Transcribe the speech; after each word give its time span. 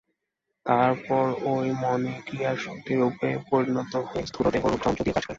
তারপর 0.65 1.25
ঐ 1.45 1.55
মনই 1.81 2.15
ক্রিয়াশক্তিরূপে 2.27 3.29
পরিণত 3.49 3.93
হয়ে 4.07 4.27
স্থূলদেহরূপ 4.29 4.79
যন্ত্র 4.83 5.03
দিয়ে 5.03 5.15
কাজ 5.15 5.23
করে। 5.23 5.29